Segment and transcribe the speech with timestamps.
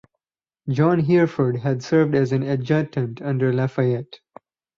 [0.67, 4.19] John Hereford had served as an adjutant under Lafayette.